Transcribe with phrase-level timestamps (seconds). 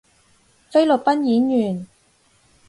[0.71, 1.87] 菲律賓演員